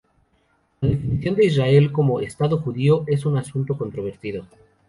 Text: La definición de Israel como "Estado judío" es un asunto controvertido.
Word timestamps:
La 0.79 0.89
definición 0.89 1.35
de 1.35 1.45
Israel 1.45 1.91
como 1.91 2.21
"Estado 2.21 2.57
judío" 2.57 3.03
es 3.05 3.27
un 3.27 3.37
asunto 3.37 3.77
controvertido. 3.77 4.47